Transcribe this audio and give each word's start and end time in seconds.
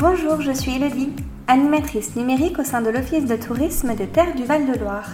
Bonjour, 0.00 0.40
je 0.40 0.52
suis 0.52 0.76
Elodie, 0.76 1.12
animatrice 1.48 2.14
numérique 2.14 2.60
au 2.60 2.62
sein 2.62 2.80
de 2.80 2.88
l'Office 2.88 3.24
de 3.24 3.34
tourisme 3.34 3.96
des 3.96 4.06
Terres 4.06 4.36
du 4.36 4.44
Val-de-Loire. 4.44 5.10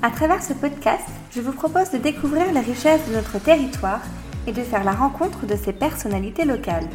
À 0.00 0.10
travers 0.10 0.44
ce 0.44 0.52
podcast, 0.52 1.08
je 1.34 1.40
vous 1.40 1.50
propose 1.50 1.90
de 1.90 1.98
découvrir 1.98 2.52
les 2.52 2.60
richesses 2.60 3.04
de 3.08 3.16
notre 3.16 3.40
territoire 3.40 4.00
et 4.46 4.52
de 4.52 4.62
faire 4.62 4.84
la 4.84 4.92
rencontre 4.92 5.44
de 5.44 5.56
ses 5.56 5.72
personnalités 5.72 6.44
locales. 6.44 6.88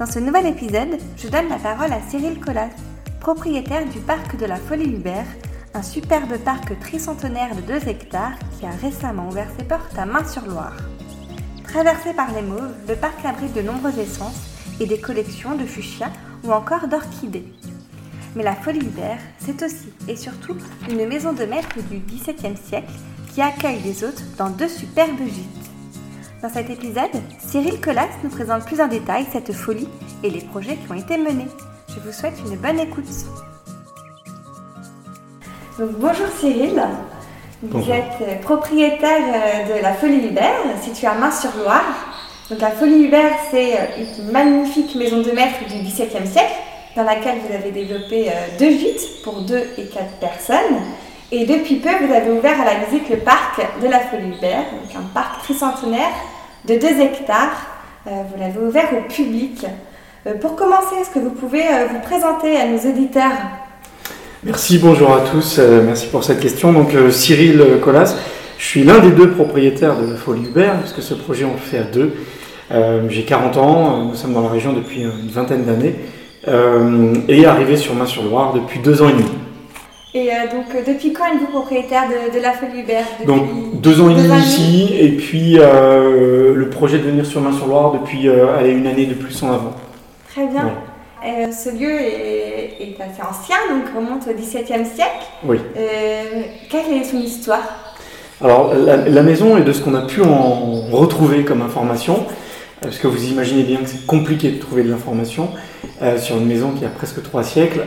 Dans 0.00 0.06
ce 0.06 0.18
nouvel 0.18 0.46
épisode, 0.46 0.98
je 1.16 1.28
donne 1.28 1.48
la 1.48 1.58
parole 1.58 1.92
à 1.92 2.00
Cyril 2.10 2.40
Collas, 2.40 2.74
propriétaire 3.20 3.88
du 3.88 4.00
parc 4.00 4.36
de 4.36 4.46
la 4.46 4.56
Folie 4.56 4.96
Hubert, 4.96 5.28
un 5.74 5.82
superbe 5.82 6.38
parc 6.38 6.76
tricentenaire 6.80 7.54
de 7.54 7.60
2 7.60 7.88
hectares 7.88 8.36
qui 8.58 8.66
a 8.66 8.70
récemment 8.70 9.28
ouvert 9.28 9.48
ses 9.56 9.64
portes 9.64 9.96
à 9.96 10.06
Main-sur-Loire. 10.06 10.76
Traversé 11.68 12.12
par 12.14 12.32
les 12.32 12.42
mauves, 12.42 12.74
le 12.88 12.96
parc 12.96 13.24
abrite 13.24 13.54
de 13.54 13.62
nombreuses 13.62 14.00
essences 14.00 14.48
et 14.80 14.86
des 14.86 14.98
collections 14.98 15.54
de 15.54 15.64
fuchsia 15.64 16.10
ou 16.44 16.52
encore 16.52 16.88
d'orchidées. 16.88 17.46
Mais 18.34 18.42
la 18.42 18.54
Folie 18.54 18.80
Hubert, 18.80 19.18
c'est 19.38 19.62
aussi 19.62 19.92
et 20.08 20.16
surtout 20.16 20.56
une 20.88 21.06
maison 21.06 21.32
de 21.32 21.44
maître 21.44 21.76
du 21.90 21.98
XVIIe 21.98 22.56
siècle 22.56 22.92
qui 23.32 23.42
accueille 23.42 23.80
les 23.84 24.04
hôtes 24.04 24.22
dans 24.38 24.50
deux 24.50 24.68
superbes 24.68 25.18
gîtes. 25.18 25.70
Dans 26.42 26.48
cet 26.48 26.70
épisode, 26.70 27.10
Cyril 27.38 27.80
Collas 27.80 28.08
nous 28.24 28.30
présente 28.30 28.64
plus 28.64 28.80
en 28.80 28.88
détail 28.88 29.26
cette 29.32 29.52
folie 29.52 29.88
et 30.22 30.30
les 30.30 30.40
projets 30.40 30.76
qui 30.76 30.90
ont 30.90 30.94
été 30.94 31.16
menés. 31.16 31.48
Je 31.88 32.00
vous 32.00 32.12
souhaite 32.12 32.38
une 32.44 32.56
bonne 32.56 32.80
écoute. 32.80 33.04
bonjour 35.78 36.26
Cyril, 36.40 36.82
vous 37.62 37.90
êtes 37.90 38.40
propriétaire 38.40 39.68
de 39.68 39.82
la 39.82 39.92
Folie 39.94 40.26
Hubert, 40.26 40.82
située 40.82 41.06
à 41.06 41.14
Main-sur-Loire. 41.14 42.11
Donc 42.50 42.60
la 42.60 42.70
Folie 42.70 43.04
Hubert, 43.04 43.32
c'est 43.50 43.72
une 44.18 44.30
magnifique 44.30 44.94
maison 44.94 45.18
de 45.18 45.30
maître 45.30 45.60
du 45.68 45.78
XVIIe 45.82 46.26
siècle 46.26 46.52
dans 46.96 47.04
laquelle 47.04 47.36
vous 47.46 47.54
avez 47.54 47.70
développé 47.70 48.28
euh, 48.28 48.32
deux 48.58 48.70
gîtes 48.70 49.22
pour 49.22 49.40
deux 49.42 49.64
et 49.78 49.84
quatre 49.84 50.12
personnes. 50.20 50.80
Et 51.30 51.46
depuis 51.46 51.76
peu, 51.76 51.88
vous 52.04 52.12
avez 52.12 52.30
ouvert 52.30 52.60
à 52.60 52.64
la 52.64 52.84
visite 52.84 53.08
le 53.08 53.18
parc 53.18 53.60
de 53.82 53.88
la 53.88 54.00
Folie 54.00 54.36
Hubert, 54.36 54.64
donc 54.70 54.94
un 54.96 55.06
parc 55.14 55.42
tricentenaire 55.44 56.10
de 56.68 56.74
2 56.74 57.00
hectares. 57.00 57.66
Euh, 58.06 58.10
vous 58.30 58.38
l'avez 58.38 58.58
ouvert 58.58 58.88
au 58.92 59.10
public. 59.10 59.64
Euh, 60.26 60.34
pour 60.34 60.56
commencer, 60.56 60.96
est-ce 61.00 61.10
que 61.10 61.20
vous 61.20 61.30
pouvez 61.30 61.62
vous 61.90 62.00
présenter 62.00 62.56
à 62.56 62.66
nos 62.66 62.78
éditeurs 62.78 63.32
Merci, 64.42 64.78
bonjour 64.78 65.14
à 65.14 65.20
tous. 65.20 65.58
merci 65.58 66.08
pour 66.08 66.24
cette 66.24 66.40
question. 66.40 66.72
Donc 66.72 66.90
Cyril 67.10 67.78
Collas, 67.82 68.16
je 68.62 68.68
suis 68.68 68.84
l'un 68.84 69.00
des 69.00 69.10
deux 69.10 69.32
propriétaires 69.32 69.98
de 69.98 70.12
la 70.12 70.16
Folie 70.16 70.46
Hubert, 70.46 70.78
parce 70.78 70.92
que 70.92 71.02
ce 71.02 71.14
projet 71.14 71.44
on 71.44 71.54
le 71.54 71.58
fait 71.58 71.78
à 71.78 71.82
deux. 71.82 72.14
J'ai 73.08 73.24
40 73.24 73.56
ans, 73.58 74.04
nous 74.04 74.14
sommes 74.14 74.32
dans 74.32 74.40
la 74.42 74.48
région 74.48 74.72
depuis 74.72 75.02
une 75.02 75.28
vingtaine 75.28 75.64
d'années 75.64 75.96
euh, 76.46 77.14
et 77.28 77.44
arrivé 77.44 77.76
sur 77.76 77.94
Main-sur-Loire 77.94 78.52
depuis 78.52 78.78
deux 78.78 79.02
ans 79.02 79.08
et 79.08 79.12
demi. 79.12 79.24
Et 80.14 80.28
euh, 80.30 80.34
donc, 80.52 80.66
euh, 80.74 80.82
depuis 80.86 81.12
quand 81.12 81.24
êtes-vous 81.26 81.46
propriétaire 81.46 82.04
de, 82.08 82.40
la 82.40 82.52
Folie 82.52 82.80
Hubert? 82.80 83.04
Donc, 83.26 83.80
deux 83.80 84.00
ans 84.00 84.10
et 84.10 84.14
demi 84.14 84.38
ici, 84.38 84.94
et 84.96 85.10
puis 85.10 85.54
le 85.54 86.68
projet 86.70 86.98
de 86.98 87.04
venir 87.04 87.26
sur 87.26 87.40
Main-sur-Loire 87.40 87.92
depuis 87.92 88.28
une 88.28 88.86
année 88.86 89.06
de 89.06 89.14
plus 89.14 89.42
en 89.42 89.52
avant. 89.52 89.72
Très 90.30 90.46
bien. 90.46 90.72
ce 91.52 91.68
lieu 91.70 92.00
est, 92.00 92.96
assez 93.00 93.22
ancien, 93.22 93.56
donc 93.70 93.84
remonte 93.94 94.28
au 94.28 94.32
XVIIe 94.32 94.86
siècle. 94.86 95.26
Oui. 95.44 95.58
quelle 96.70 96.92
est 96.92 97.04
son 97.04 97.18
histoire? 97.18 97.91
Alors, 98.40 98.74
la, 98.74 99.22
maison, 99.22 99.56
et 99.56 99.62
de 99.62 99.72
ce 99.72 99.80
qu'on 99.82 99.94
a 99.94 100.02
pu 100.02 100.22
en 100.22 100.80
retrouver 100.90 101.44
comme 101.44 101.62
information, 101.62 102.26
parce 102.80 102.98
que 102.98 103.06
vous 103.06 103.24
imaginez 103.30 103.62
bien 103.62 103.78
que 103.78 103.88
c'est 103.88 104.06
compliqué 104.06 104.50
de 104.50 104.58
trouver 104.58 104.82
de 104.82 104.90
l'information 104.90 105.50
euh, 106.02 106.18
sur 106.18 106.36
une 106.36 106.46
maison 106.46 106.72
qui 106.72 106.84
a 106.84 106.88
presque 106.88 107.22
trois 107.22 107.44
siècles. 107.44 107.82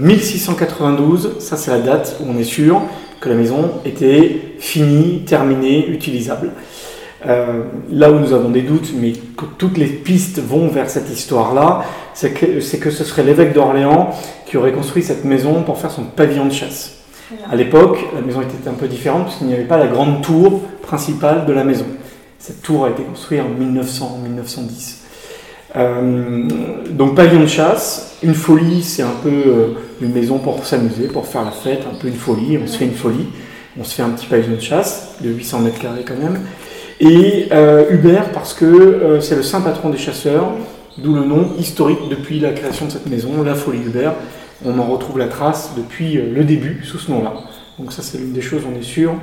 1692, 0.00 1.26
euh, 1.26 1.40
ça 1.40 1.56
c'est 1.56 1.72
la 1.72 1.80
date 1.80 2.16
où 2.20 2.30
on 2.30 2.38
est 2.38 2.44
sûr 2.44 2.82
que 3.20 3.28
la 3.28 3.34
maison 3.34 3.72
était 3.84 4.54
finie, 4.60 5.24
terminée, 5.26 5.88
utilisable. 5.88 6.52
Euh, 7.26 7.64
là 7.90 8.12
où 8.12 8.20
nous 8.20 8.32
avons 8.32 8.50
des 8.50 8.62
doutes, 8.62 8.92
mais 8.94 9.14
toutes 9.58 9.78
les 9.78 9.86
pistes 9.86 10.38
vont 10.38 10.68
vers 10.68 10.88
cette 10.88 11.10
histoire-là, 11.10 11.84
c'est 12.14 12.32
que, 12.32 12.76
que, 12.76 12.90
ce 12.90 13.04
serait 13.04 13.24
l'évêque 13.24 13.52
d'Orléans 13.52 14.10
qui 14.46 14.56
aurait 14.56 14.72
construit 14.72 15.02
cette 15.02 15.24
maison 15.24 15.62
pour 15.62 15.78
faire 15.78 15.90
son 15.90 16.04
pavillon 16.04 16.44
de 16.44 16.52
chasse. 16.52 16.95
À 17.50 17.56
l'époque, 17.56 17.98
la 18.14 18.20
maison 18.20 18.40
était 18.40 18.68
un 18.68 18.74
peu 18.74 18.86
différente 18.86 19.26
puisqu'il 19.26 19.48
n'y 19.48 19.54
avait 19.54 19.64
pas 19.64 19.78
la 19.78 19.88
grande 19.88 20.22
tour 20.22 20.62
principale 20.82 21.44
de 21.44 21.52
la 21.52 21.64
maison. 21.64 21.86
Cette 22.38 22.62
tour 22.62 22.84
a 22.84 22.90
été 22.90 23.02
construite 23.02 23.40
en 23.40 23.82
1900-1910. 23.82 24.98
Euh, 25.74 26.48
donc 26.90 27.16
pavillon 27.16 27.40
de 27.42 27.46
chasse, 27.46 28.16
une 28.22 28.34
folie, 28.34 28.82
c'est 28.82 29.02
un 29.02 29.14
peu 29.22 29.28
euh, 29.28 29.66
une 30.00 30.12
maison 30.12 30.38
pour 30.38 30.64
s'amuser, 30.64 31.08
pour 31.08 31.26
faire 31.26 31.44
la 31.44 31.50
fête, 31.50 31.80
un 31.92 31.96
peu 31.96 32.06
une 32.06 32.14
folie, 32.14 32.58
on 32.62 32.66
se 32.66 32.78
fait 32.78 32.84
une 32.84 32.94
folie, 32.94 33.26
on 33.78 33.82
se 33.82 33.94
fait 33.94 34.02
un 34.02 34.10
petit 34.10 34.26
pavillon 34.26 34.56
de 34.56 34.60
chasse 34.60 35.16
de 35.20 35.30
800 35.30 35.60
mètres 35.60 35.80
carrés 35.80 36.04
quand 36.06 36.16
même. 36.16 36.40
Et 37.00 37.48
euh, 37.52 37.90
Hubert 37.90 38.30
parce 38.32 38.54
que 38.54 39.18
c'est 39.20 39.34
le 39.34 39.42
saint 39.42 39.60
patron 39.60 39.90
des 39.90 39.98
chasseurs, 39.98 40.52
d'où 40.96 41.14
le 41.14 41.24
nom 41.24 41.50
historique 41.58 42.08
depuis 42.08 42.38
la 42.38 42.52
création 42.52 42.86
de 42.86 42.92
cette 42.92 43.06
maison, 43.06 43.42
la 43.42 43.56
folie 43.56 43.80
Hubert. 43.84 44.14
On 44.64 44.78
en 44.78 44.84
retrouve 44.84 45.18
la 45.18 45.28
trace 45.28 45.72
depuis 45.76 46.14
le 46.14 46.44
début 46.44 46.82
sous 46.84 46.98
ce 46.98 47.10
nom-là. 47.10 47.34
Donc 47.78 47.92
ça 47.92 48.02
c'est 48.02 48.18
l'une 48.18 48.32
des 48.32 48.40
choses, 48.40 48.62
on 48.66 48.78
est 48.78 48.82
sûr, 48.82 49.14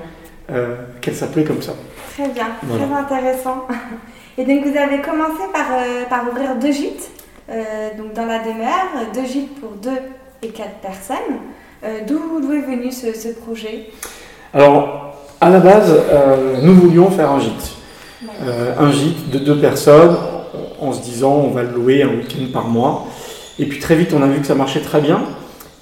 qu'elle 1.01 1.15
s'appelait 1.15 1.43
comme 1.43 1.61
ça. 1.61 1.73
Très 2.13 2.29
bien, 2.29 2.47
très 2.69 2.93
intéressant. 2.93 3.67
Et 4.37 4.45
donc 4.45 4.65
vous 4.65 4.77
avez 4.77 5.01
commencé 5.01 5.43
par, 5.53 5.67
euh, 5.71 6.05
par 6.09 6.23
ouvrir 6.31 6.55
deux 6.59 6.71
gîtes, 6.71 7.11
euh, 7.49 7.89
donc 7.97 8.13
dans 8.13 8.25
la 8.25 8.39
demeure, 8.39 9.13
deux 9.13 9.25
gîtes 9.25 9.59
pour 9.59 9.71
deux 9.71 9.99
et 10.41 10.49
quatre 10.49 10.79
personnes. 10.81 11.37
Euh, 11.83 11.99
d'où 12.07 12.51
est 12.53 12.61
venu 12.61 12.91
ce, 12.91 13.13
ce, 13.13 13.29
projet? 13.29 13.89
Alors, 14.53 15.15
à 15.41 15.49
la 15.49 15.59
base, 15.59 15.93
nous 16.61 16.73
voulions 16.73 17.11
faire 17.11 17.29
un 17.31 17.39
gîte. 17.39 17.73
un 18.79 18.91
gîte 18.91 19.29
de 19.29 19.39
deux 19.39 19.59
personnes, 19.59 20.15
en 20.79 20.93
se 20.93 21.01
disant 21.01 21.33
on 21.33 21.49
va 21.49 21.63
le 21.63 21.71
louer 21.71 22.03
un 22.03 22.09
week-end 22.09 22.45
par 22.53 22.67
mois. 22.67 23.07
Et 23.59 23.65
puis 23.65 23.79
très 23.79 23.95
vite, 23.95 24.13
on 24.17 24.21
a 24.21 24.27
vu 24.27 24.39
que 24.39 24.47
ça 24.47 24.55
marchait 24.55 24.81
très 24.81 25.01
bien. 25.01 25.21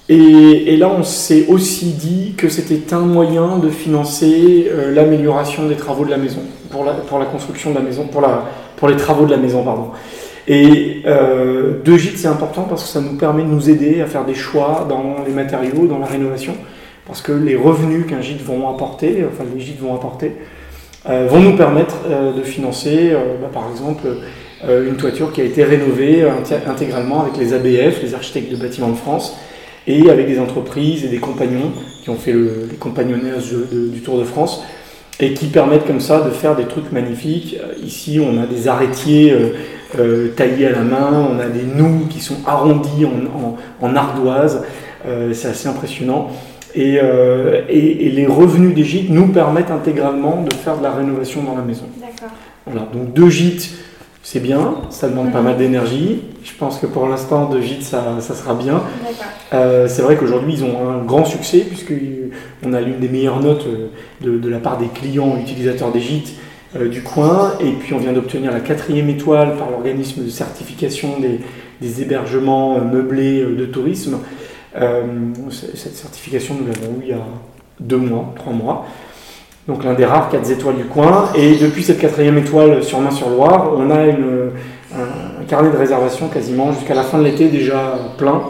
Et, 0.08 0.76
là, 0.76 0.90
on 0.90 1.02
s'est 1.02 1.46
aussi 1.48 1.92
dit 1.92 2.34
que 2.36 2.48
c'était 2.48 2.92
un 2.92 3.00
moyen 3.00 3.58
de 3.58 3.70
financer 3.70 4.68
euh, 4.68 4.92
l'amélioration 4.92 5.68
des 5.68 5.76
travaux 5.76 6.04
de 6.04 6.10
la 6.10 6.18
maison, 6.18 6.40
pour 6.70 6.84
la, 6.84 7.24
construction 7.24 7.70
de 7.70 7.76
la 7.76 7.80
maison, 7.80 8.08
pour 8.76 8.88
les 8.88 8.96
travaux 8.96 9.24
de 9.24 9.30
la 9.30 9.36
maison, 9.36 9.62
pardon. 9.62 9.90
Et 10.48 11.02
euh, 11.06 11.74
deux 11.84 11.96
gîtes, 11.96 12.18
c'est 12.18 12.28
important 12.28 12.64
parce 12.64 12.82
que 12.82 12.88
ça 12.88 13.00
nous 13.00 13.16
permet 13.16 13.42
de 13.42 13.48
nous 13.48 13.70
aider 13.70 14.02
à 14.02 14.06
faire 14.06 14.24
des 14.24 14.34
choix 14.34 14.86
dans 14.88 15.24
les 15.24 15.32
matériaux, 15.32 15.86
dans 15.86 15.98
la 15.98 16.06
rénovation, 16.06 16.56
parce 17.06 17.22
que 17.22 17.32
les 17.32 17.56
revenus 17.56 18.06
qu'un 18.06 18.20
gîte 18.20 18.42
vont 18.42 18.68
apporter, 18.68 19.24
enfin 19.32 19.44
les 19.54 19.60
gîtes 19.60 19.80
vont 19.80 19.94
apporter, 19.94 20.32
euh, 21.08 21.26
vont 21.30 21.40
nous 21.40 21.56
permettre 21.56 21.96
de 22.36 22.42
financer, 22.42 23.12
bah, 23.40 23.48
par 23.52 23.70
exemple, 23.70 24.02
une 24.68 24.96
toiture 24.96 25.32
qui 25.32 25.40
a 25.40 25.44
été 25.44 25.64
rénovée 25.64 26.24
intégralement 26.66 27.22
avec 27.22 27.36
les 27.36 27.52
ABF, 27.52 28.02
les 28.02 28.14
architectes 28.14 28.50
de 28.50 28.56
bâtiments 28.56 28.90
de 28.90 28.96
France, 28.96 29.36
et 29.86 30.08
avec 30.08 30.28
des 30.28 30.38
entreprises 30.38 31.04
et 31.04 31.08
des 31.08 31.18
compagnons 31.18 31.72
qui 32.02 32.10
ont 32.10 32.16
fait 32.16 32.32
les 32.32 32.76
compagnonnages 32.78 33.52
du 33.72 34.00
Tour 34.00 34.18
de 34.18 34.24
France 34.24 34.62
et 35.20 35.34
qui 35.34 35.46
permettent 35.46 35.86
comme 35.86 36.00
ça 36.00 36.20
de 36.20 36.30
faire 36.30 36.56
des 36.56 36.64
trucs 36.64 36.90
magnifiques. 36.92 37.56
Euh, 37.62 37.74
ici, 37.84 38.20
on 38.20 38.42
a 38.42 38.46
des 38.46 38.68
arrêtiers 38.68 39.32
euh, 39.32 39.50
euh, 39.98 40.28
taillés 40.28 40.66
à 40.66 40.72
la 40.72 40.80
main, 40.80 41.28
on 41.30 41.38
a 41.38 41.46
des 41.46 41.62
nous 41.62 42.06
qui 42.08 42.20
sont 42.20 42.38
arrondis 42.46 43.06
en, 43.80 43.96
ardoise, 43.96 44.64
c'est 45.32 45.48
assez 45.48 45.68
impressionnant. 45.68 46.30
Et, 46.74 46.94
et, 46.94 48.10
les 48.10 48.26
revenus 48.26 48.74
des 48.74 48.84
gîtes 48.84 49.10
nous 49.10 49.28
permettent 49.28 49.70
intégralement 49.70 50.42
de 50.42 50.54
faire 50.54 50.78
de 50.78 50.82
la 50.82 50.92
rénovation 50.92 51.42
dans 51.42 51.54
la 51.54 51.62
maison. 51.62 51.84
D'accord. 52.00 52.34
Voilà, 52.64 52.88
donc 52.92 53.12
deux 53.12 53.28
gîtes 53.28 53.74
c'est 54.22 54.40
bien, 54.40 54.76
ça 54.90 55.08
demande 55.08 55.32
pas 55.32 55.42
mal 55.42 55.56
d'énergie. 55.56 56.20
Je 56.44 56.52
pense 56.54 56.78
que 56.78 56.86
pour 56.86 57.08
l'instant, 57.08 57.48
de 57.48 57.60
gîtes, 57.60 57.82
ça, 57.82 58.20
sera 58.20 58.54
bien. 58.54 58.82
Euh, 59.52 59.88
c'est 59.88 60.02
vrai 60.02 60.16
qu'aujourd'hui, 60.16 60.54
ils 60.54 60.64
ont 60.64 60.88
un 60.88 61.04
grand 61.04 61.24
succès, 61.24 61.60
puisqu'on 61.60 62.72
a 62.72 62.80
l'une 62.80 63.00
des 63.00 63.08
meilleures 63.08 63.40
notes 63.40 63.66
euh, 63.66 64.38
de, 64.38 64.48
la 64.48 64.58
part 64.58 64.78
des 64.78 64.86
clients 64.86 65.36
utilisateurs 65.36 65.90
des 65.90 66.00
gîtes 66.00 66.34
euh, 66.76 66.88
du 66.88 67.02
coin. 67.02 67.54
Et 67.60 67.72
puis, 67.72 67.94
on 67.94 67.98
vient 67.98 68.12
d'obtenir 68.12 68.52
la 68.52 68.60
quatrième 68.60 69.08
étoile 69.08 69.56
par 69.56 69.70
l'organisme 69.70 70.24
de 70.24 70.30
certification 70.30 71.18
des, 71.18 71.40
des 71.80 72.02
hébergements 72.02 72.80
meublés 72.80 73.42
de 73.44 73.66
tourisme. 73.66 74.18
cette 75.50 75.96
certification, 75.96 76.54
nous 76.60 76.66
l'avons 76.66 77.00
eue 77.00 77.02
il 77.02 77.08
y 77.08 77.12
a 77.12 77.26
deux 77.80 77.96
mois, 77.96 78.32
trois 78.36 78.52
mois 78.52 78.86
donc 79.68 79.84
l'un 79.84 79.94
des 79.94 80.04
rares 80.04 80.28
4 80.30 80.50
étoiles 80.50 80.76
du 80.76 80.84
coin. 80.84 81.28
Et 81.34 81.56
depuis 81.56 81.82
cette 81.82 81.98
quatrième 81.98 82.38
étoile 82.38 82.82
sur 82.82 83.00
Main-sur-Loire, 83.00 83.72
on 83.76 83.90
a 83.90 84.06
une, 84.06 84.50
un, 84.94 85.44
carnet 85.44 85.70
de 85.70 85.76
réservation 85.76 86.28
quasiment 86.28 86.72
jusqu'à 86.72 86.94
la 86.94 87.02
fin 87.02 87.18
de 87.18 87.24
l'été 87.24 87.48
déjà 87.48 87.98
plein. 88.18 88.42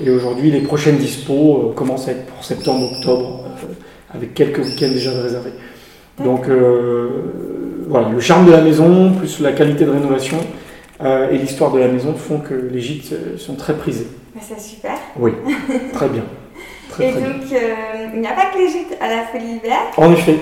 Et 0.00 0.10
aujourd'hui, 0.10 0.50
les 0.50 0.60
prochaines 0.60 0.96
dispos 0.96 1.70
euh, 1.70 1.74
commencent 1.74 2.08
à 2.08 2.12
être 2.12 2.26
pour 2.26 2.44
septembre-octobre, 2.44 3.44
euh, 3.46 4.14
avec 4.14 4.34
quelques 4.34 4.58
week-ends 4.58 4.92
déjà 4.92 5.10
réservés. 5.10 5.52
Donc 6.22 6.48
euh, 6.48 7.08
voilà, 7.88 8.08
le 8.08 8.20
charme 8.20 8.46
de 8.46 8.52
la 8.52 8.60
maison, 8.60 9.12
plus 9.12 9.40
la 9.40 9.52
qualité 9.52 9.84
de 9.84 9.90
rénovation, 9.90 10.38
et 11.32 11.36
l'histoire 11.36 11.72
de 11.72 11.80
la 11.80 11.88
maison 11.88 12.14
font 12.14 12.38
que 12.38 12.54
les 12.54 12.80
gîtes 12.80 13.12
sont 13.36 13.56
très 13.56 13.74
prisés. 13.74 14.06
C'est 14.40 14.60
super. 14.60 14.92
Oui, 15.18 15.32
très 15.92 16.08
bien. 16.08 16.22
Et 17.00 17.12
donc, 17.12 17.42
il 18.14 18.20
n'y 18.20 18.26
a 18.26 18.32
pas 18.32 18.46
que 18.46 18.66
gîtes 18.66 18.96
à 19.00 19.08
la 19.08 19.22
Folie 19.24 19.56
Hiver. 19.56 19.78
En 19.96 20.12
effet. 20.12 20.38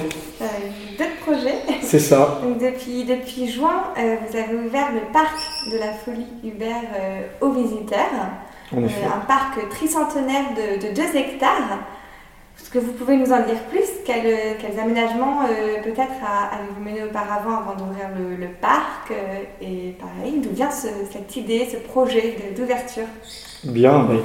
D'autres 0.99 1.17
projets. 1.21 1.59
C'est 1.83 1.99
ça. 1.99 2.41
donc 2.43 2.59
depuis, 2.59 3.05
depuis 3.05 3.49
juin, 3.49 3.85
vous 3.97 4.37
avez 4.37 4.55
ouvert 4.55 4.93
le 4.93 5.13
parc 5.13 5.39
de 5.73 5.79
la 5.79 5.93
Folie 5.93 6.27
Hubert 6.45 6.83
aux 7.41 7.51
visiteurs. 7.51 7.99
En 8.77 8.85
effet. 8.85 9.05
un 9.05 9.25
parc 9.27 9.69
tricentenaire 9.71 10.45
de, 10.55 10.89
de 10.89 10.95
2 10.95 11.17
hectares. 11.17 11.81
Est-ce 12.61 12.71
que 12.71 12.79
vous 12.79 12.93
pouvez 12.93 13.17
nous 13.17 13.33
en 13.33 13.43
dire 13.45 13.61
plus? 13.71 13.89
Quels, 14.05 14.57
quels 14.59 14.79
aménagements 14.79 15.43
euh, 15.43 15.83
peut-être 15.83 16.13
avez-vous 16.53 16.81
mené 16.81 17.03
auparavant 17.03 17.59
avant 17.59 17.75
d'ouvrir 17.75 18.09
le, 18.17 18.47
parc 18.61 19.11
euh, 19.11 19.41
Et 19.61 19.97
pareil, 19.99 20.41
d'où 20.41 20.51
vient 20.51 20.71
cette 20.71 21.37
idée, 21.37 21.67
ce 21.71 21.79
projet 21.79 22.37
d'ouverture? 22.57 23.07
Bien, 23.65 24.07
une 24.11 24.21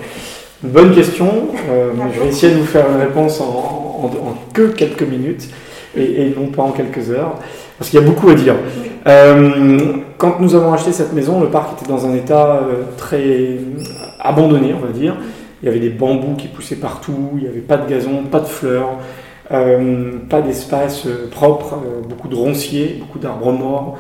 bonne 0.63 0.93
question. 0.93 1.49
Euh, 1.69 1.91
je 2.13 2.19
vais 2.19 2.27
essayer 2.27 2.53
de 2.53 2.59
vous 2.59 2.65
faire 2.65 2.85
une 2.89 3.01
réponse 3.01 3.41
en, 3.41 4.11
que 4.53 4.67
quelques 4.67 5.03
minutes 5.03 5.49
et, 5.97 6.33
non 6.37 6.47
pas 6.47 6.63
en 6.63 6.71
quelques 6.71 7.09
heures, 7.09 7.35
parce 7.77 7.89
qu'il 7.89 7.99
y 7.99 8.03
a 8.03 8.05
beaucoup 8.05 8.29
à 8.29 8.35
dire. 8.35 8.55
quand 10.17 10.39
nous 10.39 10.55
avons 10.55 10.73
acheté 10.73 10.91
cette 10.91 11.13
maison, 11.13 11.39
le 11.39 11.47
parc 11.47 11.81
était 11.81 11.89
dans 11.89 12.05
un 12.05 12.13
état 12.13 12.61
très 12.97 13.57
abandonné, 14.19 14.73
on 14.73 14.85
va 14.85 14.91
dire. 14.91 15.15
Il 15.61 15.67
y 15.67 15.69
avait 15.69 15.79
des 15.79 15.89
bambous 15.89 16.35
qui 16.35 16.47
poussaient 16.47 16.75
partout, 16.75 17.31
il 17.37 17.43
n'y 17.43 17.47
avait 17.47 17.59
pas 17.59 17.77
de 17.77 17.89
gazon, 17.89 18.23
pas 18.29 18.41
de 18.41 18.45
fleurs, 18.45 18.97
euh, 19.51 20.17
pas 20.29 20.41
d'espace 20.41 21.05
euh, 21.05 21.29
propre, 21.29 21.75
euh, 21.75 22.01
beaucoup 22.01 22.27
de 22.27 22.35
ronciers, 22.35 22.97
beaucoup 22.99 23.19
d'arbres 23.19 23.51
morts. 23.51 23.97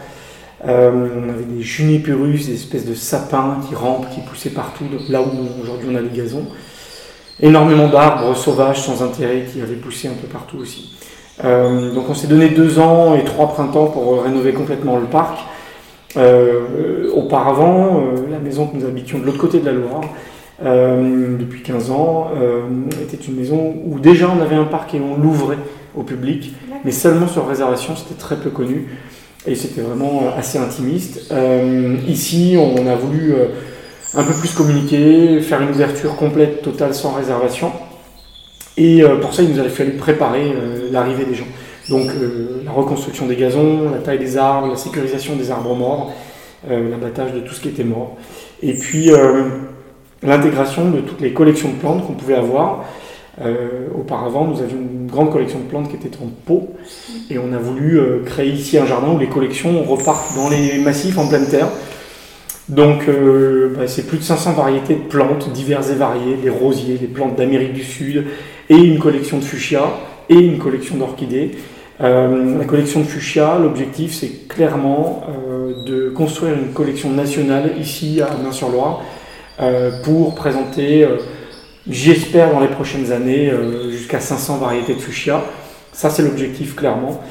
On 0.67 1.29
avait 1.29 1.43
des 1.43 1.61
junipérus, 1.61 2.47
des 2.47 2.53
espèces 2.53 2.85
de 2.85 2.93
sapins 2.95 3.59
qui 3.67 3.75
rampent, 3.75 4.09
qui 4.09 4.21
poussaient 4.21 4.49
partout, 4.49 4.85
là 5.09 5.21
où 5.21 5.61
aujourd'hui 5.61 5.89
on 5.91 5.95
a 5.95 6.01
des 6.01 6.15
gazons. 6.15 6.47
Énormément 7.41 7.87
d'arbres 7.87 8.35
sauvages 8.35 8.81
sans 8.81 9.03
intérêt 9.03 9.45
qui 9.51 9.61
avaient 9.61 9.75
poussé 9.75 10.07
un 10.07 10.13
peu 10.13 10.27
partout 10.27 10.57
aussi. 10.57 10.93
donc 11.43 12.09
on 12.09 12.13
s'est 12.13 12.27
donné 12.27 12.49
deux 12.49 12.79
ans 12.79 13.15
et 13.15 13.23
trois 13.23 13.47
printemps 13.53 13.87
pour 13.87 14.23
rénover 14.23 14.53
complètement 14.53 14.97
le 14.97 15.05
parc. 15.05 15.39
auparavant, 17.13 18.03
la 18.31 18.39
maison 18.39 18.67
que 18.67 18.77
nous 18.77 18.85
habitions 18.85 19.19
de 19.19 19.25
l'autre 19.25 19.37
côté 19.37 19.59
de 19.59 19.65
la 19.65 19.73
Loire 19.73 20.01
euh, 20.63 21.37
depuis 21.37 21.61
15 21.63 21.91
ans, 21.91 22.31
euh, 22.35 22.61
était 23.03 23.21
une 23.21 23.35
maison 23.35 23.75
où 23.85 23.99
déjà 23.99 24.29
on 24.29 24.41
avait 24.41 24.55
un 24.55 24.63
parc 24.63 24.93
et 24.95 25.01
on 25.01 25.17
l'ouvrait 25.21 25.57
au 25.95 26.03
public, 26.03 26.53
mais 26.85 26.91
seulement 26.91 27.27
sur 27.27 27.45
réservation, 27.47 27.95
c'était 27.95 28.17
très 28.17 28.37
peu 28.37 28.49
connu 28.49 28.87
et 29.47 29.55
c'était 29.55 29.81
vraiment 29.81 30.23
euh, 30.23 30.39
assez 30.39 30.57
intimiste. 30.57 31.33
ici, 32.07 32.57
on 32.57 32.87
a 32.87 32.95
voulu 32.95 33.33
un 34.13 34.23
peu 34.23 34.33
plus 34.33 34.53
communiquer, 34.53 35.41
faire 35.41 35.61
une 35.61 35.69
ouverture 35.69 36.15
complète, 36.15 36.61
totale, 36.61 36.93
sans 36.93 37.13
réservation. 37.13 37.71
Et 38.77 39.03
pour 39.21 39.33
ça, 39.33 39.41
il 39.41 39.53
nous 39.53 39.59
a 39.59 39.69
fallu 39.69 39.91
préparer 39.93 40.53
l'arrivée 40.91 41.25
des 41.25 41.35
gens. 41.35 41.47
Donc 41.89 42.09
la 42.65 42.71
reconstruction 42.71 43.25
des 43.25 43.35
gazons, 43.35 43.89
la 43.89 43.99
taille 43.99 44.19
des 44.19 44.37
arbres, 44.37 44.67
la 44.67 44.75
sécurisation 44.75 45.35
des 45.35 45.49
arbres 45.49 45.75
morts, 45.75 46.13
l'abattage 46.67 47.33
de 47.33 47.39
tout 47.39 47.53
ce 47.53 47.61
qui 47.61 47.69
était 47.69 47.85
mort. 47.85 48.17
Et 48.61 48.73
puis 48.73 49.11
l'intégration 50.23 50.89
de 50.91 50.99
toutes 50.99 51.21
les 51.21 51.33
collections 51.33 51.69
de 51.69 51.75
plantes 51.75 52.05
qu'on 52.05 52.13
pouvait 52.13 52.35
avoir. 52.35 52.83
Euh, 53.41 53.87
auparavant, 53.93 54.45
nous 54.45 54.61
avions 54.61 54.77
une 54.77 55.07
grande 55.07 55.31
collection 55.31 55.59
de 55.59 55.65
plantes 55.65 55.89
qui 55.89 55.95
était 55.97 56.17
en 56.23 56.29
pot, 56.45 56.69
et 57.29 57.37
on 57.37 57.51
a 57.51 57.57
voulu 57.57 57.99
euh, 57.99 58.23
créer 58.23 58.49
ici 58.49 58.77
un 58.77 58.85
jardin 58.85 59.11
où 59.11 59.19
les 59.19 59.27
collections 59.27 59.83
repartent 59.83 60.35
dans 60.35 60.49
les 60.49 60.77
massifs 60.79 61.17
en 61.17 61.27
pleine 61.27 61.45
terre. 61.45 61.67
Donc, 62.69 63.09
euh, 63.09 63.75
bah, 63.77 63.87
c'est 63.87 64.07
plus 64.07 64.19
de 64.19 64.23
500 64.23 64.53
variétés 64.53 64.95
de 64.95 65.01
plantes 65.01 65.51
diverses 65.51 65.89
et 65.91 65.95
variées, 65.95 66.37
les 66.41 66.49
rosiers, 66.49 66.97
les 66.99 67.07
plantes 67.07 67.35
d'Amérique 67.35 67.73
du 67.73 67.83
Sud, 67.83 68.23
et 68.69 68.77
une 68.77 68.99
collection 68.99 69.37
de 69.37 69.43
fuchsia 69.43 69.83
et 70.29 70.35
une 70.39 70.57
collection 70.57 70.95
d'orchidées. 70.95 71.51
la 71.99 72.65
collection 72.65 73.01
de 73.01 73.05
fuchsia, 73.05 73.59
l'objectif, 73.61 74.13
c'est 74.13 74.47
clairement 74.47 75.23
de 75.85 76.09
construire 76.09 76.55
une 76.55 76.73
collection 76.73 77.11
nationale 77.11 77.73
ici 77.79 78.21
à 78.21 78.35
Main-sur-Loire 78.43 79.03
pour 80.03 80.33
présenter, 80.33 81.05
j'espère 81.89 82.51
dans 82.51 82.59
les 82.59 82.67
prochaines 82.67 83.11
années, 83.11 83.49
euh, 83.49 83.91
jusqu'à 83.91 84.19
500 84.19 84.57
variétés 84.57 84.93
de 84.93 84.99
fuchsia. 84.99 85.43
Ça, 85.93 86.09
c'est 86.09 86.23
l'objectif 86.23 86.75
clairement. 86.75 87.21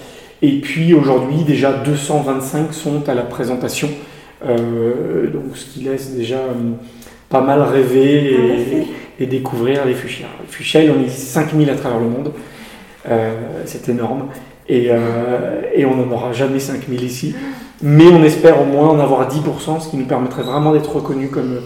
Et 0.43 0.61
puis 0.61 0.95
aujourd'hui, 0.95 1.45
déjà 1.45 1.73
225 1.73 2.73
sont 2.75 3.09
à 3.09 3.15
la 3.15 3.23
présentation, 3.23 3.89
donc 4.47 5.57
ce 5.57 5.65
qui 5.65 5.81
laisse 5.81 6.15
déjà 6.15 6.41
pas 7.31 7.41
mal 7.41 7.63
rêver 7.63 8.85
et, 9.19 9.27
découvrir 9.27 9.87
les 9.87 9.95
fuchsias. 9.95 10.27
Les 10.43 10.53
fuchsias, 10.53 10.83
il 10.83 10.91
en 10.91 11.01
existe 11.01 11.29
5000 11.29 11.71
à 11.71 11.77
travers 11.77 11.99
le 11.99 12.09
monde, 12.09 12.33
c'est 13.65 13.89
énorme, 13.89 14.29
et, 14.69 14.91
et 15.75 15.85
on 15.87 15.97
n'en 15.97 16.13
aura 16.13 16.33
jamais 16.35 16.59
5000 16.59 17.03
ici. 17.03 17.35
Mais 17.83 18.07
on 18.07 18.23
espère 18.23 18.61
au 18.61 18.65
moins 18.65 18.89
en 18.89 18.99
avoir 18.99 19.29
10%, 19.29 19.81
ce 19.81 19.89
qui 19.89 19.97
nous 19.97 20.07
permettrait 20.07 20.43
vraiment 20.43 20.73
d'être 20.73 20.95
reconnus 20.95 21.31
comme 21.31 21.61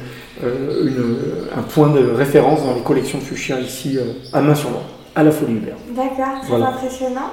euh, 0.45 1.49
un 1.57 1.63
point 1.63 1.89
de 1.89 2.11
référence 2.11 2.63
dans 2.65 2.75
les 2.75 2.83
collections 2.83 3.19
de 3.19 3.25
fuchsia 3.25 3.59
ici 3.59 3.99
euh, 3.99 4.13
à 4.33 4.41
Main-sur-Loire, 4.41 4.85
à 5.17 5.25
la 5.25 5.31
Folie 5.31 5.55
Hubert. 5.55 5.77
D'accord, 5.91 6.43
c'est 6.47 6.55
impressionnant. 6.55 7.31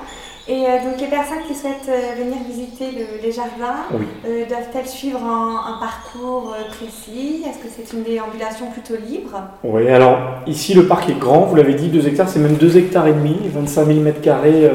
Et 0.48 0.66
euh, 0.66 0.84
donc 0.84 1.00
les 1.00 1.07
personnes 1.07 1.44
qui 1.48 1.56
souhaitent 1.56 1.90
venir 2.18 2.38
visiter 2.48 2.86
les 3.22 3.31
jardins, 3.31 3.81
doivent-elles 4.24 4.88
suivre 4.88 5.24
un, 5.24 5.80
parcours 5.80 6.56
précis? 6.69 7.44
Est-ce 7.48 7.57
que 7.57 7.69
c'est 7.75 7.96
une 7.96 8.04
déambulation 8.04 8.68
plutôt 8.72 8.96
libre? 8.96 9.42
Oui, 9.63 9.88
alors 9.90 10.19
ici 10.48 10.74
le 10.74 10.86
parc 10.86 11.10
est 11.10 11.19
grand, 11.19 11.42
vous 11.42 11.56
l'avez 11.56 11.74
dit, 11.74 11.90
2 11.90 12.07
hectares, 12.07 12.30
c'est 12.30 12.40
même 12.40 12.57
2 12.57 12.78
hectares 12.78 13.07
et 13.07 13.13
demi, 13.13 13.38
25 13.54 13.86
000 13.86 14.00
mètres 14.02 14.22
carrés 14.22 14.69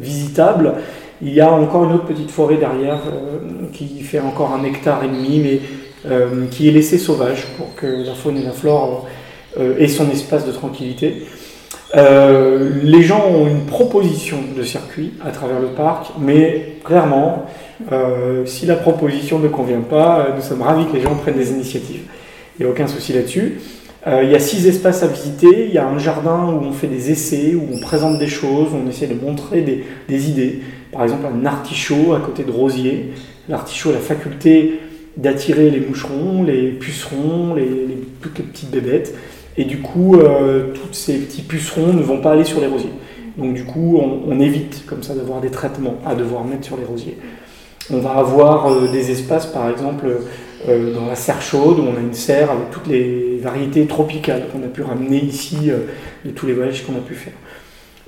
visitables. 0.00 0.74
Il 1.20 1.32
y 1.32 1.40
a 1.40 1.52
encore 1.52 1.84
une 1.84 1.92
autre 1.92 2.06
petite 2.06 2.30
forêt 2.30 2.56
derrière 2.56 3.00
qui 3.72 4.02
fait 4.02 4.20
encore 4.20 4.52
un 4.54 4.64
hectare 4.64 5.04
et 5.04 5.08
demi, 5.08 5.40
mais 5.40 5.60
qui 6.50 6.68
est 6.68 6.72
laissé 6.72 6.98
sauvage 6.98 7.46
pour 7.56 7.74
que 7.74 7.86
la 7.86 8.14
faune 8.14 8.36
et 8.36 8.42
la 8.42 8.52
flore 8.52 9.06
euh, 9.58 9.78
aient 9.78 9.88
son 9.88 10.10
espace 10.10 10.46
de 10.46 10.52
tranquillité. 10.52 11.24
Euh, 11.94 12.70
les 12.82 13.02
gens 13.02 13.26
ont 13.28 13.46
une 13.46 13.66
proposition 13.66 14.38
de 14.56 14.62
circuit 14.62 15.12
à 15.24 15.30
travers 15.30 15.60
le 15.60 15.68
parc, 15.68 16.12
mais 16.18 16.76
clairement, 16.84 17.46
si 18.46 18.66
la 18.66 18.76
proposition 18.76 19.38
ne 19.38 19.48
convient 19.48 19.80
pas, 19.80 20.28
nous 20.34 20.42
sommes 20.42 20.62
ravis 20.62 20.86
que 20.86 20.94
les 20.94 21.02
gens 21.02 21.14
prennent 21.16 21.36
des 21.36 21.50
initiatives. 21.50 22.02
Il 22.58 22.64
n'y 22.64 22.70
a 22.70 22.72
aucun 22.72 22.86
souci 22.86 23.12
là-dessus. 23.12 23.60
il 24.06 24.30
y 24.30 24.34
a 24.34 24.38
six 24.38 24.66
espaces 24.66 25.02
à 25.02 25.08
visiter. 25.08 25.66
Il 25.66 25.74
y 25.74 25.78
a 25.78 25.86
un 25.86 25.98
jardin 25.98 26.46
où 26.46 26.64
on 26.64 26.72
fait 26.72 26.86
des 26.86 27.10
essais, 27.10 27.54
où 27.54 27.66
on 27.72 27.80
présente 27.80 28.18
des 28.18 28.28
choses, 28.28 28.68
où 28.72 28.76
on 28.84 28.88
essaie 28.88 29.08
de 29.08 29.14
montrer 29.14 29.62
des, 29.62 29.84
des 30.08 30.30
idées. 30.30 30.60
Par 30.92 31.02
exemple, 31.02 31.26
un 31.26 31.44
artichaut 31.44 32.14
à 32.14 32.20
côté 32.20 32.44
de 32.44 32.52
rosier. 32.52 33.12
L'artichaut 33.48 33.90
a 33.90 33.94
la 33.94 33.98
faculté 33.98 34.80
d'attirer 35.16 35.70
les 35.70 35.80
moucherons, 35.80 36.42
les 36.42 36.70
pucerons, 36.70 37.56
toutes 38.20 38.38
les 38.38 38.44
petites 38.44 38.70
bébêtes. 38.70 39.14
Et 39.56 39.64
du 39.64 39.78
coup, 39.78 40.16
euh, 40.16 40.72
tous 40.72 40.92
ces 40.92 41.18
petits 41.18 41.42
pucerons 41.42 41.92
ne 41.92 42.02
vont 42.02 42.20
pas 42.20 42.32
aller 42.32 42.44
sur 42.44 42.60
les 42.60 42.66
rosiers. 42.66 42.92
Donc 43.36 43.54
du 43.54 43.64
coup, 43.64 43.98
on, 43.98 44.40
évite 44.40 44.84
comme 44.86 45.02
ça 45.02 45.14
d'avoir 45.14 45.40
des 45.40 45.50
traitements 45.50 45.96
à 46.06 46.14
devoir 46.14 46.44
mettre 46.44 46.64
sur 46.64 46.76
les 46.76 46.84
rosiers. 46.84 47.16
On 47.90 47.98
va 47.98 48.12
avoir 48.12 48.70
euh, 48.70 48.88
des 48.90 49.10
espaces, 49.10 49.46
par 49.46 49.68
exemple, 49.70 50.06
euh, 50.68 50.94
dans 50.94 51.06
la 51.06 51.14
serre 51.14 51.42
chaude, 51.42 51.78
où 51.78 51.82
on 51.82 51.96
a 51.96 52.00
une 52.00 52.14
serre 52.14 52.50
avec 52.50 52.70
toutes 52.70 52.86
les 52.86 53.38
variétés 53.42 53.86
tropicales 53.86 54.44
qu'on 54.52 54.62
a 54.62 54.68
pu 54.68 54.82
ramener 54.82 55.22
ici 55.22 55.70
de 56.24 56.30
tous 56.30 56.46
les 56.46 56.52
voyages 56.52 56.84
qu'on 56.86 56.94
a 56.94 57.00
pu 57.00 57.14
faire. 57.14 57.32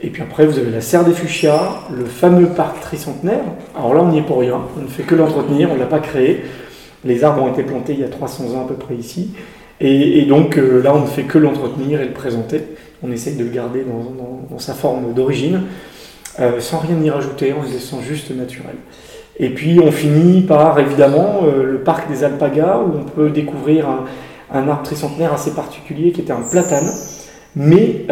Et 0.00 0.10
puis 0.10 0.22
après, 0.22 0.46
vous 0.46 0.58
avez 0.58 0.70
la 0.70 0.80
serre 0.80 1.04
des 1.04 1.12
fuchsias, 1.12 1.80
le 1.96 2.04
fameux 2.04 2.48
parc 2.48 2.80
tricentenaire. 2.80 3.44
Alors 3.76 3.94
là, 3.94 4.02
on 4.02 4.12
n'y 4.12 4.18
est 4.18 4.22
pour 4.22 4.38
rien, 4.38 4.60
on 4.76 4.82
ne 4.82 4.86
fait 4.86 5.02
que 5.02 5.14
l'entretenir, 5.14 5.70
on 5.70 5.74
ne 5.74 5.80
l'a 5.80 5.86
pas 5.86 6.00
créé. 6.00 6.42
Les 7.04 7.24
arbres 7.24 7.42
ont 7.42 7.52
été 7.52 7.62
plantés 7.62 7.92
il 7.92 8.00
y 8.00 8.04
a 8.04 8.08
300 8.08 8.54
ans 8.54 8.64
à 8.64 8.68
peu 8.68 8.74
près 8.74 8.94
ici. 8.94 9.30
Et, 9.80 10.22
donc 10.22 10.56
euh, 10.56 10.82
là, 10.82 10.94
on 10.94 11.00
ne 11.00 11.06
fait 11.06 11.24
que 11.24 11.38
l'entretenir 11.38 12.00
et 12.00 12.06
le 12.06 12.12
présenter. 12.12 12.62
On 13.02 13.10
essaye 13.12 13.36
de 13.36 13.44
le 13.44 13.50
garder 13.50 13.84
dans, 13.84 14.58
sa 14.58 14.72
forme 14.72 15.12
d'origine, 15.12 15.62
euh, 16.40 16.60
sans 16.60 16.78
rien 16.78 16.98
y 17.02 17.10
rajouter, 17.10 17.52
en 17.52 17.62
le 17.62 17.68
laissant 17.68 18.00
juste 18.00 18.30
naturel. 18.30 18.76
Et 19.38 19.50
puis 19.50 19.80
on 19.80 19.90
finit 19.90 20.42
par 20.42 20.78
évidemment 20.78 21.40
euh, 21.42 21.64
le 21.64 21.78
parc 21.78 22.08
des 22.08 22.22
alpagas, 22.22 22.78
où 22.78 22.98
on 23.00 23.04
peut 23.04 23.30
découvrir 23.30 23.88
un, 23.88 24.68
arbre 24.68 24.84
tricentenaire 24.84 25.32
assez 25.32 25.50
particulier 25.50 26.12
qui 26.12 26.20
était 26.20 26.32
un 26.32 26.42
platane, 26.48 26.88
mais 27.56 28.06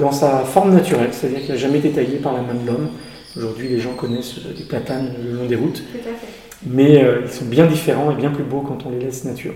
dans 0.00 0.12
sa 0.12 0.38
forme 0.40 0.72
naturelle, 0.72 1.08
c'est-à-dire 1.10 1.40
qu'il 1.40 1.50
n'a 1.50 1.56
jamais 1.56 1.78
été 1.78 1.90
taillé 1.90 2.18
par 2.18 2.32
la 2.32 2.42
main 2.42 2.54
de 2.54 2.66
l'homme. 2.66 2.88
Aujourd'hui, 3.36 3.68
les 3.68 3.80
gens 3.80 3.94
connaissent 3.94 4.36
des 4.56 4.64
platanes 4.64 5.14
le 5.24 5.36
long 5.36 5.46
des 5.46 5.56
routes. 5.56 5.82
Tout 5.92 5.98
à 6.08 6.12
fait 6.14 6.49
mais 6.66 7.02
euh, 7.02 7.20
ils 7.24 7.30
sont 7.30 7.44
bien 7.44 7.66
différents 7.66 8.10
et 8.10 8.14
bien 8.14 8.30
plus 8.30 8.44
beaux 8.44 8.60
quand 8.60 8.78
on 8.86 8.90
les 8.90 8.98
laisse 8.98 9.24
nature. 9.24 9.52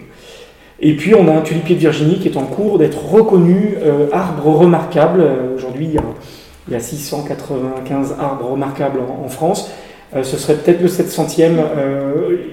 Et 0.80 0.96
puis 0.96 1.14
on 1.14 1.28
a 1.28 1.32
un 1.32 1.42
tulipier 1.42 1.76
de 1.76 1.80
Virginie 1.80 2.18
qui 2.18 2.28
est 2.28 2.36
en 2.36 2.44
cours 2.44 2.78
d'être 2.78 3.04
reconnu 3.06 3.76
euh, 3.82 4.08
arbre 4.12 4.46
remarquable. 4.46 5.20
Euh, 5.20 5.54
aujourd'hui, 5.56 5.88
il, 5.92 6.72
y 6.72 6.74
a 6.74 6.80
695 6.80 8.16
arbres 8.18 8.50
remarquables 8.50 9.00
en, 9.00 9.28
France. 9.28 9.70
ce 10.14 10.38
serait 10.38 10.54
peut-être 10.54 10.80
le 10.80 10.88
700e, 10.88 11.56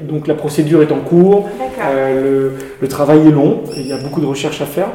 donc 0.02 0.28
la 0.28 0.34
procédure 0.34 0.82
est 0.82 0.92
en 0.92 1.00
cours, 1.00 1.48
le, 1.80 2.52
le, 2.82 2.88
travail 2.90 3.26
est 3.26 3.32
long, 3.32 3.62
il 3.78 3.88
y 3.88 3.94
a 3.94 3.98
beaucoup 4.04 4.20
de 4.20 4.26
recherches 4.26 4.62
à 4.62 4.66
faire, 4.66 4.90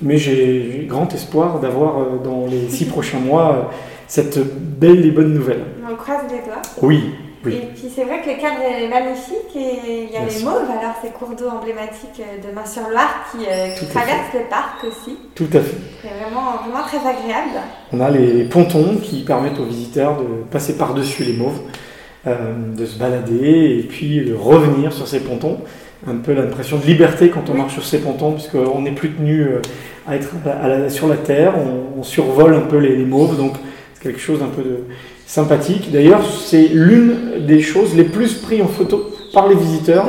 mais 0.00 0.16
j'ai 0.16 0.86
grand 0.88 1.12
espoir 1.12 1.58
d'avoir 1.58 2.20
dans 2.22 2.46
les 2.46 2.68
six 2.68 2.84
prochains 2.88 3.18
mois 3.18 3.72
cette 4.06 4.38
belle 4.78 5.04
et 5.04 5.10
bonne 5.10 5.34
nouvelle. 5.34 5.64
On 5.90 5.96
croise 5.96 6.20
les 6.30 6.46
doigts. 6.46 6.62
Oui, 6.82 7.14
et 7.50 7.68
puis 7.74 7.90
c'est 7.94 8.04
vrai 8.04 8.22
que 8.22 8.30
le 8.30 8.36
cadre 8.36 8.62
est 8.62 8.88
magnifique 8.88 9.56
et 9.56 10.04
il 10.04 10.12
y 10.12 10.16
a 10.16 10.24
les 10.24 10.44
mauves, 10.44 10.70
alors 10.70 10.94
ces 11.02 11.08
cours 11.10 11.30
d'eau 11.30 11.48
emblématiques 11.48 12.20
de 12.20 12.54
Main-sur-Loire 12.54 13.26
qui, 13.32 13.44
euh, 13.44 13.68
traversent 13.90 14.34
le 14.34 14.48
parc 14.48 14.84
aussi. 14.84 15.16
Tout 15.34 15.48
à 15.52 15.60
fait. 15.60 15.76
C'est 16.02 16.08
vraiment, 16.08 16.56
vraiment 16.62 16.84
très 16.86 16.98
agréable. 16.98 17.60
On 17.92 18.00
a 18.00 18.10
les 18.10 18.44
pontons 18.44 18.96
qui 19.02 19.22
permettent 19.22 19.58
aux 19.58 19.64
visiteurs 19.64 20.18
de 20.18 20.44
passer 20.50 20.76
par-dessus 20.76 21.24
les 21.24 21.32
mauves, 21.32 21.60
euh, 22.26 22.54
de 22.76 22.86
se 22.86 22.98
balader 22.98 23.78
et 23.80 23.86
puis 23.88 24.24
de 24.24 24.34
revenir 24.34 24.92
sur 24.92 25.08
ces 25.08 25.20
pontons. 25.20 25.58
Un 26.06 26.16
peu 26.16 26.32
l'impression 26.32 26.78
de 26.78 26.84
liberté 26.84 27.30
quand 27.30 27.48
on 27.48 27.54
marche 27.54 27.74
sur 27.74 27.84
ces 27.84 27.98
pontons, 27.98 28.32
puisqu'on 28.32 28.82
n'est 28.82 28.92
plus 28.92 29.12
tenu 29.12 29.42
euh, 29.42 29.62
à 30.06 30.16
être 30.16 30.30
sur 30.90 31.08
la 31.08 31.16
terre, 31.16 31.54
on, 31.56 32.02
survole 32.02 32.54
un 32.54 32.62
peu 32.62 32.78
les, 32.78 32.96
les 32.96 33.04
mauves, 33.04 33.36
donc 33.36 33.52
c'est 33.94 34.02
quelque 34.02 34.18
chose 34.18 34.42
un 34.42 34.48
peu 34.48 34.62
de 34.62 34.80
sympathique. 35.32 35.90
D'ailleurs, 35.90 36.20
c'est 36.26 36.68
l'une 36.68 37.46
des 37.46 37.62
choses 37.62 37.94
les 37.96 38.04
plus 38.04 38.34
prises 38.34 38.60
en 38.60 38.68
photo 38.68 39.10
par 39.32 39.48
les 39.48 39.54
visiteurs, 39.54 40.06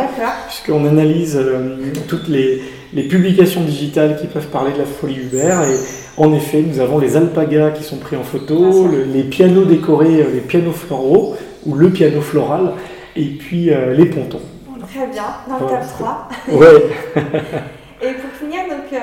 puisqu'on 0.47 0.85
analyse 0.85 1.37
euh, 1.37 1.77
toutes 2.09 2.27
les, 2.27 2.61
publications 3.09 3.61
digitales 3.61 4.17
qui 4.19 4.27
peuvent 4.27 4.49
parler 4.49 4.73
de 4.73 4.79
la 4.79 4.85
folie 4.85 5.15
Hubert. 5.15 5.63
Et 5.63 5.77
en 6.17 6.33
effet, 6.33 6.61
nous 6.61 6.81
avons 6.81 6.99
les 6.99 7.15
alpagas 7.15 7.71
qui 7.71 7.83
sont 7.85 7.97
pris 7.97 8.17
en 8.17 8.23
photo, 8.23 8.87
les 9.13 9.23
pianos 9.23 9.63
décorés, 9.63 10.21
euh, 10.21 10.33
les 10.33 10.41
pianos 10.41 10.73
floraux, 10.73 11.37
ou 11.65 11.75
le 11.75 11.89
piano 11.89 12.19
floral, 12.19 12.73
et 13.15 13.27
puis 13.27 13.71
euh, 13.71 13.93
les 13.93 14.07
pontons. 14.07 14.41
Très 14.93 15.07
bien, 15.07 15.23
dans 15.47 15.55
le 15.55 15.71
top 15.71 15.87
3. 15.99 16.29
Ouais. 16.51 16.83
et 18.01 18.13
pour 18.13 18.31
finir, 18.37 18.59
donc, 18.69 18.99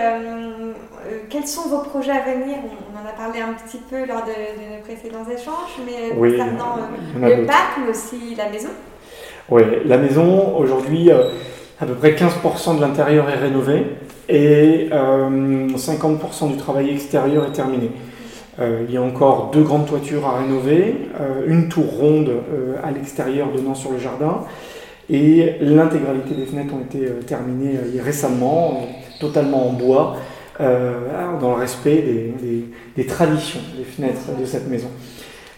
quels 1.30 1.46
sont 1.46 1.66
vos 1.70 1.78
projets 1.78 2.12
à 2.12 2.20
venir? 2.20 2.58
En 3.00 3.09
a 3.09 3.12
parlé 3.12 3.40
un 3.40 3.54
petit 3.54 3.78
peu 3.78 4.07
lors 4.07 4.25
de, 4.25 4.76
nos 4.76 4.83
précédents 4.83 5.25
échanges, 5.30 5.78
mais 5.85 6.14
concernant 6.14 6.76
euh, 7.23 7.37
le 7.37 7.47
parc, 7.47 7.78
mais 7.83 7.90
aussi 7.90 8.35
la 8.37 8.49
maison. 8.49 8.69
Oui, 9.49 9.62
la 9.85 9.99
maison, 9.99 10.57
aujourd'hui, 10.57 11.11
euh, 11.11 11.25
à 11.80 11.87
peu 11.87 11.95
près 11.95 12.12
15% 12.12 12.76
de 12.76 12.80
l'intérieur 12.80 13.28
est 13.30 13.37
rénové 13.37 13.87
et 14.28 14.88
50% 14.90 14.92
euh, 14.92 16.49
du 16.49 16.57
travail 16.57 16.90
extérieur 16.90 17.47
est 17.47 17.52
terminé. 17.52 17.90
il 18.61 18.92
y 18.92 18.97
a 18.97 19.02
encore 19.02 19.50
deux 19.52 19.62
grandes 19.62 19.87
toitures 19.87 20.26
à 20.26 20.38
rénover, 20.38 21.09
une 21.47 21.69
tour 21.69 21.87
ronde 21.87 22.30
à 22.85 22.90
l'extérieur 22.90 23.49
donnant 23.49 23.75
sur 23.75 23.90
le 23.90 23.99
jardin, 23.99 24.45
et 25.09 25.54
l'intégralité 25.62 26.35
des 26.35 26.45
fenêtres 26.45 26.75
ont 26.75 26.83
été 26.83 27.09
terminées 27.26 27.78
récemment, 27.99 28.87
totalement 29.19 29.69
en 29.69 29.73
bois. 29.73 30.16
Euh, 30.60 30.92
dans 31.40 31.56
le 31.56 31.60
respect 31.60 32.04
des, 32.96 33.06
traditions 33.06 33.60
des 33.78 33.84
fenêtres 33.84 34.38
de 34.38 34.44
cette 34.44 34.68
maison. 34.68 34.88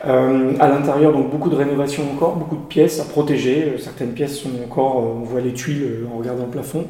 Euh, 0.07 0.53
à 0.61 0.69
l'intérieur, 0.69 1.13
donc 1.13 1.29
beaucoup 1.29 1.49
de 1.49 1.57
rénovations 1.57 2.05
encore, 2.13 2.37
beaucoup 2.37 2.55
de 2.55 2.67
pièces 2.69 3.01
à 3.01 3.05
protéger. 3.05 3.65
Euh, 3.65 3.79
certaines 3.79 4.13
pièces 4.13 4.37
sont 4.39 4.51
encore, 4.65 4.99
on 4.99 5.25
voit 5.25 5.41
les 5.41 5.55
tuiles 5.55 6.07
en 6.13 6.19
regardant 6.19 6.45
le 6.45 6.51
plafond. 6.51 6.87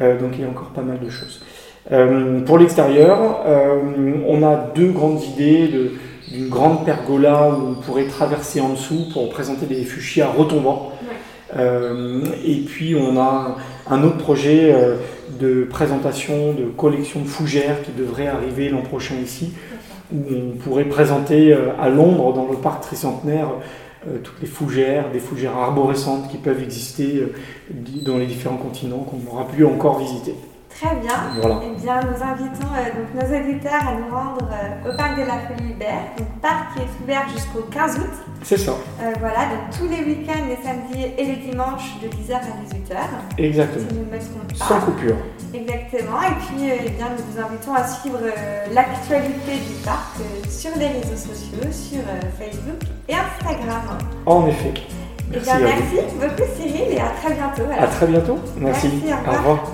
donc 0.00 0.30
il 0.34 0.40
y 0.40 0.44
a 0.44 0.48
encore 0.48 0.70
pas 0.70 0.80
mal 0.80 0.98
de 1.00 1.10
choses. 1.10 1.42
pour 2.46 2.58
l'extérieur, 2.58 3.44
on 4.26 4.42
a 4.42 4.56
deux 4.74 4.90
grandes 4.90 5.22
idées 5.22 5.68
d'une 6.32 6.48
grande 6.48 6.84
pergola 6.86 7.50
où 7.50 7.72
on 7.72 7.74
pourrait 7.74 8.06
traverser 8.06 8.60
en 8.60 8.70
dessous 8.70 9.10
pour 9.12 9.28
présenter 9.28 9.66
des 9.66 9.82
fuchsias 9.84 10.28
retombants. 10.28 10.92
et 11.54 12.60
puis 12.66 12.96
on 12.96 13.20
a 13.20 13.56
un 13.90 14.02
autre 14.02 14.18
projet 14.18 14.74
de 15.40 15.64
présentation 15.64 16.52
de 16.52 16.64
collection 16.64 17.20
de 17.20 17.26
fougères 17.26 17.82
qui 17.82 17.92
devrait 17.92 18.26
arriver 18.26 18.68
l'an 18.68 18.82
prochain 18.82 19.14
ici, 19.22 19.52
où 20.12 20.22
on 20.30 20.56
pourrait 20.56 20.84
présenter 20.84 21.52
euh, 21.52 21.70
à 21.80 21.88
Londres, 21.88 22.32
dans 22.32 22.46
le 22.50 22.56
parc 22.56 22.82
tricentenaire, 22.82 23.48
euh, 24.06 24.18
toutes 24.22 24.40
les 24.40 24.46
fougères, 24.46 25.10
des 25.10 25.18
fougères 25.18 25.56
arborescentes 25.56 26.30
qui 26.30 26.36
peuvent 26.36 26.62
exister 26.62 27.16
euh, 27.16 27.32
dans 28.04 28.18
les 28.18 28.26
différents 28.26 28.56
continents 28.56 28.98
qu'on 28.98 29.18
n'aura 29.18 29.46
plus 29.48 29.64
encore 29.64 29.98
visiter. 29.98 30.34
Très 30.80 30.96
bien. 30.96 31.14
Eh 31.62 31.80
bien, 31.80 32.00
nous 32.00 32.22
invitons 32.22 32.66
donc, 32.66 33.22
nos 33.22 33.38
auditeurs 33.38 33.88
à 33.88 33.94
nous 33.94 34.14
rendre 34.14 34.48
au 34.86 34.96
parc 34.96 35.16
de 35.16 35.22
la 35.22 35.38
Folie 35.38 35.70
Hubert, 35.70 36.10
donc 36.18 36.26
parc 36.42 36.74
qui 36.74 36.80
est 36.80 37.02
ouvert 37.02 37.28
jusqu'au 37.32 37.62
15 37.70 37.98
août. 37.98 38.10
C'est 38.42 38.58
ça. 38.58 38.72
voilà, 39.20 39.46
donc 39.46 39.78
tous 39.78 39.88
les 39.88 40.04
week-ends, 40.04 40.44
les 40.48 40.56
samedis 40.56 41.12
et 41.16 41.24
les 41.24 41.36
dimanches 41.36 41.94
de 42.02 42.08
10h 42.08 42.34
à 42.34 42.38
18h. 42.38 42.98
Exactement. 43.38 43.86
Sans 44.54 44.80
coupure. 44.80 45.16
Exactement. 45.54 46.20
Et 46.22 46.34
puis, 46.46 46.70
euh, 46.70 46.74
eh 46.86 46.90
bien, 46.90 47.06
nous 47.10 47.24
vous 47.32 47.40
invitons 47.40 47.74
à 47.74 47.86
suivre 47.86 48.18
euh, 48.22 48.66
l'actualité 48.72 49.52
du 49.52 49.74
parc 49.84 50.16
euh, 50.20 50.48
sur 50.50 50.70
les 50.76 50.88
réseaux 50.88 51.16
sociaux, 51.16 51.70
sur 51.70 52.02
Facebook 52.38 52.80
et 53.08 53.14
Instagram. 53.14 53.98
En 54.26 54.46
effet. 54.48 54.74
Merci, 55.30 55.50
eh 55.52 55.56
bien, 55.56 55.58
merci 55.58 56.14
beaucoup 56.20 56.50
Cyril 56.56 56.92
et 56.92 57.00
à 57.00 57.10
très 57.22 57.34
bientôt. 57.34 57.62
À 57.78 57.86
très 57.86 58.06
bientôt. 58.06 58.38
Merci. 58.58 58.88
merci 58.88 59.14
au 59.26 59.32
revoir. 59.32 59.73